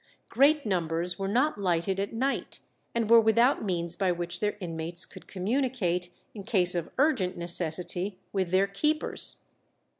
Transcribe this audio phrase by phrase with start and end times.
[0.29, 2.61] Great numbers were not lighted at night,
[2.95, 8.17] and were without means by which their inmates could communicate, in case of urgent necessity,
[8.33, 9.43] with their keepers.